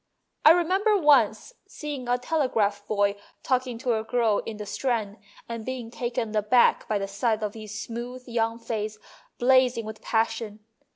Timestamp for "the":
4.57-4.65, 6.97-7.07